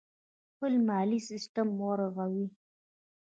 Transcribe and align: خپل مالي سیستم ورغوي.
خپل 0.51 0.73
مالي 0.87 1.19
سیستم 1.29 1.67
ورغوي. 1.85 2.47